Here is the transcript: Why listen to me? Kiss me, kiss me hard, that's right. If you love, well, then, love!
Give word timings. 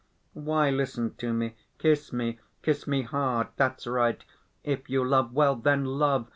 Why 0.33 0.71
listen 0.71 1.13
to 1.17 1.31
me? 1.31 1.53
Kiss 1.77 2.11
me, 2.11 2.39
kiss 2.63 2.87
me 2.87 3.03
hard, 3.03 3.49
that's 3.57 3.85
right. 3.85 4.25
If 4.63 4.89
you 4.89 5.05
love, 5.07 5.31
well, 5.31 5.55
then, 5.55 5.85
love! 5.85 6.27